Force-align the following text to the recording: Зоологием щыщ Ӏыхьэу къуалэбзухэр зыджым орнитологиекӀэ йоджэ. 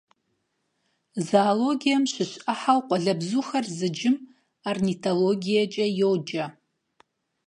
Зоологием 1.27 2.03
щыщ 2.11 2.31
Ӏыхьэу 2.43 2.81
къуалэбзухэр 2.87 3.65
зыджым 3.77 4.15
орнитологиекӀэ 4.69 5.85
йоджэ. 5.99 6.45